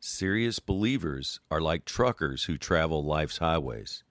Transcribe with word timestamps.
Serious 0.00 0.58
believers 0.58 1.38
are 1.50 1.60
like 1.60 1.84
truckers 1.84 2.44
who 2.44 2.58
travel 2.58 3.04
life's 3.04 3.38
highways. 3.38 4.02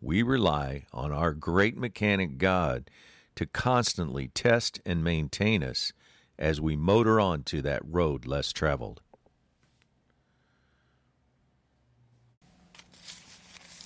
We 0.00 0.22
rely 0.22 0.86
on 0.92 1.12
our 1.12 1.32
great 1.32 1.76
mechanic 1.76 2.38
God 2.38 2.90
to 3.36 3.46
constantly 3.46 4.28
test 4.28 4.80
and 4.84 5.04
maintain 5.04 5.62
us 5.62 5.92
as 6.38 6.60
we 6.60 6.76
motor 6.76 7.20
on 7.20 7.42
to 7.44 7.62
that 7.62 7.82
road 7.84 8.26
less 8.26 8.52
traveled. 8.52 9.02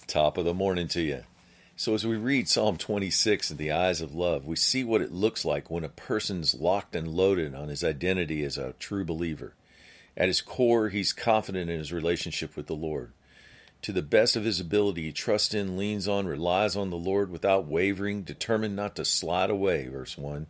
Top 0.07 0.39
of 0.39 0.45
the 0.45 0.55
morning 0.55 0.89
to 0.89 1.03
you. 1.03 1.23
So, 1.79 1.93
as 1.93 2.07
we 2.07 2.17
read 2.17 2.49
Psalm 2.49 2.79
26 2.79 3.51
in 3.51 3.59
the 3.59 3.71
eyes 3.71 4.01
of 4.01 4.15
love, 4.15 4.47
we 4.47 4.57
see 4.57 4.83
what 4.83 5.03
it 5.03 5.13
looks 5.13 5.45
like 5.45 5.71
when 5.71 5.85
a 5.85 5.91
person's 5.91 6.55
locked 6.55 6.97
and 6.97 7.07
loaded 7.07 7.55
on 7.55 7.69
his 7.69 7.85
identity 7.85 8.43
as 8.45 8.57
a 8.57 8.73
true 8.79 9.05
believer. 9.05 9.53
At 10.17 10.29
his 10.29 10.41
core, 10.41 10.89
he's 10.89 11.13
confident 11.13 11.69
in 11.69 11.79
his 11.79 11.93
relationship 11.93 12.57
with 12.57 12.67
the 12.67 12.75
Lord. 12.75 13.13
To 13.83 13.93
the 13.93 14.01
best 14.01 14.37
of 14.37 14.45
his 14.45 14.59
ability, 14.59 15.03
he 15.03 15.13
trusts 15.13 15.53
in, 15.53 15.77
leans 15.77 16.09
on, 16.09 16.27
relies 16.27 16.77
on 16.77 16.89
the 16.89 16.97
Lord 16.97 17.31
without 17.31 17.67
wavering, 17.67 18.23
determined 18.23 18.75
not 18.75 18.97
to 18.97 19.05
slide 19.05 19.51
away, 19.51 19.87
verse 19.87 20.17
1. 20.17 20.47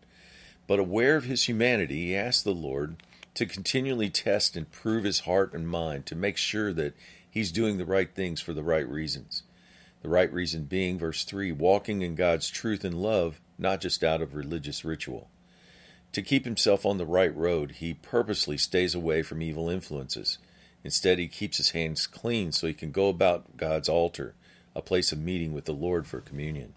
But 0.68 0.78
aware 0.78 1.16
of 1.16 1.24
his 1.24 1.48
humanity, 1.48 2.06
he 2.06 2.16
asks 2.16 2.42
the 2.44 2.52
Lord 2.52 3.02
to 3.34 3.46
continually 3.46 4.10
test 4.10 4.56
and 4.56 4.70
prove 4.70 5.02
his 5.02 5.20
heart 5.20 5.54
and 5.54 5.68
mind 5.68 6.06
to 6.06 6.14
make 6.14 6.36
sure 6.36 6.72
that 6.74 6.94
he's 7.28 7.50
doing 7.50 7.78
the 7.78 7.84
right 7.84 8.14
things 8.14 8.40
for 8.40 8.52
the 8.52 8.62
right 8.62 8.88
reasons. 8.88 9.42
The 10.02 10.08
right 10.08 10.32
reason 10.32 10.64
being, 10.64 10.98
verse 10.98 11.24
3, 11.24 11.52
walking 11.52 12.02
in 12.02 12.14
God's 12.14 12.48
truth 12.48 12.84
and 12.84 12.94
love, 12.94 13.40
not 13.58 13.80
just 13.80 14.04
out 14.04 14.22
of 14.22 14.34
religious 14.34 14.84
ritual. 14.84 15.28
To 16.12 16.22
keep 16.22 16.44
himself 16.44 16.86
on 16.86 16.98
the 16.98 17.04
right 17.04 17.34
road, 17.36 17.72
he 17.72 17.94
purposely 17.94 18.56
stays 18.56 18.94
away 18.94 19.22
from 19.22 19.42
evil 19.42 19.68
influences. 19.68 20.38
Instead, 20.84 21.18
he 21.18 21.28
keeps 21.28 21.56
his 21.56 21.70
hands 21.70 22.06
clean 22.06 22.52
so 22.52 22.66
he 22.66 22.72
can 22.72 22.92
go 22.92 23.08
about 23.08 23.56
God's 23.56 23.88
altar, 23.88 24.34
a 24.74 24.80
place 24.80 25.12
of 25.12 25.18
meeting 25.18 25.52
with 25.52 25.64
the 25.64 25.72
Lord 25.72 26.06
for 26.06 26.20
communion. 26.20 26.74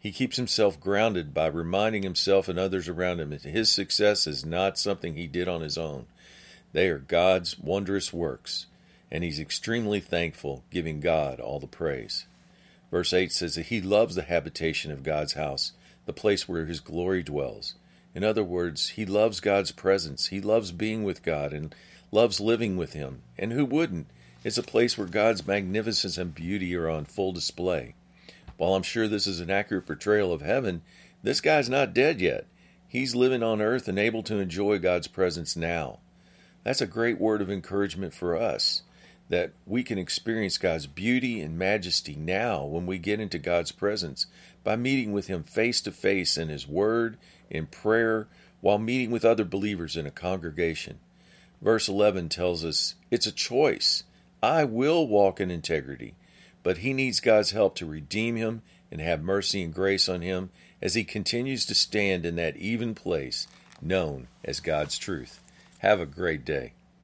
He 0.00 0.12
keeps 0.12 0.36
himself 0.36 0.80
grounded 0.80 1.34
by 1.34 1.46
reminding 1.46 2.02
himself 2.02 2.48
and 2.48 2.58
others 2.58 2.88
around 2.88 3.20
him 3.20 3.30
that 3.30 3.42
his 3.42 3.70
success 3.70 4.26
is 4.26 4.44
not 4.44 4.78
something 4.78 5.14
he 5.14 5.26
did 5.26 5.48
on 5.48 5.60
his 5.60 5.78
own. 5.78 6.06
They 6.72 6.88
are 6.88 6.98
God's 6.98 7.58
wondrous 7.58 8.12
works, 8.12 8.66
and 9.10 9.24
he's 9.24 9.40
extremely 9.40 10.00
thankful, 10.00 10.64
giving 10.70 11.00
God 11.00 11.40
all 11.40 11.58
the 11.58 11.66
praise. 11.66 12.26
Verse 12.90 13.12
8 13.12 13.30
says 13.32 13.54
that 13.54 13.66
he 13.66 13.80
loves 13.80 14.14
the 14.14 14.22
habitation 14.22 14.90
of 14.90 15.02
God's 15.02 15.34
house, 15.34 15.72
the 16.06 16.12
place 16.12 16.48
where 16.48 16.66
his 16.66 16.80
glory 16.80 17.22
dwells. 17.22 17.74
In 18.14 18.24
other 18.24 18.42
words, 18.42 18.90
he 18.90 19.04
loves 19.04 19.40
God's 19.40 19.72
presence. 19.72 20.28
He 20.28 20.40
loves 20.40 20.72
being 20.72 21.04
with 21.04 21.22
God 21.22 21.52
and 21.52 21.74
loves 22.10 22.40
living 22.40 22.76
with 22.76 22.94
him. 22.94 23.22
And 23.38 23.52
who 23.52 23.64
wouldn't? 23.64 24.06
It's 24.42 24.56
a 24.56 24.62
place 24.62 24.96
where 24.96 25.06
God's 25.06 25.46
magnificence 25.46 26.16
and 26.16 26.34
beauty 26.34 26.74
are 26.76 26.88
on 26.88 27.04
full 27.04 27.32
display. 27.32 27.94
While 28.56 28.74
I'm 28.74 28.82
sure 28.82 29.06
this 29.06 29.26
is 29.26 29.40
an 29.40 29.50
accurate 29.50 29.86
portrayal 29.86 30.32
of 30.32 30.40
heaven, 30.40 30.82
this 31.22 31.40
guy's 31.40 31.68
not 31.68 31.94
dead 31.94 32.20
yet. 32.20 32.46
He's 32.88 33.14
living 33.14 33.42
on 33.42 33.60
earth 33.60 33.86
and 33.86 33.98
able 33.98 34.22
to 34.24 34.38
enjoy 34.38 34.78
God's 34.78 35.08
presence 35.08 35.54
now. 35.56 35.98
That's 36.64 36.80
a 36.80 36.86
great 36.86 37.20
word 37.20 37.42
of 37.42 37.50
encouragement 37.50 38.14
for 38.14 38.36
us 38.36 38.82
that 39.28 39.52
we 39.66 39.82
can 39.82 39.98
experience 39.98 40.58
God's 40.58 40.86
beauty 40.86 41.40
and 41.40 41.58
majesty 41.58 42.16
now 42.16 42.64
when 42.64 42.86
we 42.86 42.98
get 42.98 43.20
into 43.20 43.38
God's 43.38 43.72
presence 43.72 44.26
by 44.64 44.76
meeting 44.76 45.12
with 45.12 45.26
Him 45.26 45.42
face 45.42 45.80
to 45.82 45.90
face 45.90 46.36
in 46.36 46.48
His 46.48 46.66
Word, 46.66 47.18
in 47.50 47.66
prayer, 47.66 48.28
while 48.60 48.78
meeting 48.78 49.10
with 49.10 49.24
other 49.24 49.44
believers 49.44 49.96
in 49.96 50.06
a 50.06 50.10
congregation. 50.10 50.98
Verse 51.60 51.88
11 51.88 52.28
tells 52.28 52.64
us 52.64 52.94
it's 53.10 53.26
a 53.26 53.32
choice. 53.32 54.04
I 54.42 54.64
will 54.64 55.06
walk 55.06 55.40
in 55.40 55.50
integrity, 55.50 56.14
but 56.62 56.78
he 56.78 56.92
needs 56.92 57.20
God's 57.20 57.50
help 57.50 57.74
to 57.76 57.86
redeem 57.86 58.36
him 58.36 58.62
and 58.90 59.00
have 59.00 59.22
mercy 59.22 59.62
and 59.62 59.74
grace 59.74 60.08
on 60.08 60.22
him 60.22 60.50
as 60.80 60.94
he 60.94 61.04
continues 61.04 61.66
to 61.66 61.74
stand 61.74 62.24
in 62.24 62.36
that 62.36 62.56
even 62.56 62.94
place 62.94 63.46
known 63.82 64.28
as 64.44 64.60
God's 64.60 64.96
truth. 64.96 65.40
Have 65.78 66.00
a 66.00 66.06
great 66.06 66.44
day. 66.44 66.72